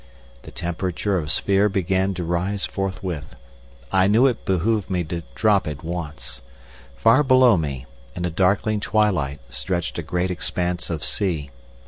The 0.41 0.49
temperature 0.51 1.15
of 1.19 1.25
the 1.25 1.29
sphere 1.29 1.69
began 1.69 2.15
to 2.15 2.23
rise 2.23 2.65
forthwith. 2.65 3.35
I 3.91 4.07
knew 4.07 4.25
it 4.25 4.45
behoved 4.45 4.89
me 4.89 5.03
to 5.03 5.21
drop 5.35 5.67
at 5.67 5.83
once. 5.83 6.41
Far 6.95 7.21
below 7.21 7.55
me, 7.55 7.85
in 8.15 8.25
a 8.25 8.31
darkling 8.31 8.79
twilight, 8.79 9.41
stretched 9.51 9.99
a 9.99 10.01
great 10.01 10.31
expanse 10.31 10.89
of 10.89 11.03
sea. 11.03 11.51